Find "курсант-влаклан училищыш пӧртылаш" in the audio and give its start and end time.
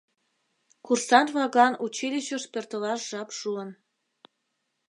0.85-3.01